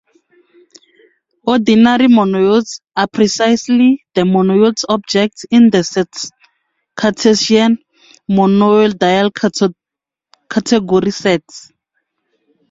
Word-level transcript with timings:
Ordinary 1.45 2.07
monoids 2.07 2.81
are 2.95 3.05
precisely 3.05 4.03
the 4.15 4.21
monoid 4.21 4.83
objects 4.89 5.45
in 5.51 5.69
the 5.69 6.19
cartesian 6.95 7.77
monoidal 8.27 9.31
category 10.51 11.11
Set. 11.11 11.43